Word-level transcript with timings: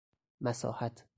مساحت 0.41 1.05